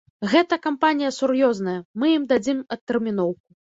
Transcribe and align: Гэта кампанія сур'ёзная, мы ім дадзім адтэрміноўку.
Гэта 0.31 0.57
кампанія 0.67 1.11
сур'ёзная, 1.19 1.77
мы 2.05 2.13
ім 2.17 2.25
дадзім 2.33 2.67
адтэрміноўку. 2.77 3.45